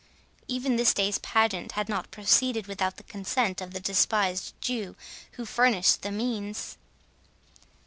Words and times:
Even 0.47 0.77
this 0.77 0.95
day's 0.95 1.19
pageant 1.19 1.73
had 1.73 1.87
not 1.87 2.09
proceeded 2.09 2.65
without 2.65 2.97
the 2.97 3.03
consent 3.03 3.61
of 3.61 3.71
the 3.71 3.79
despised 3.79 4.59
Jew, 4.59 4.95
who 5.33 5.45
furnished 5.45 6.01
the 6.01 6.09
means." 6.09 6.79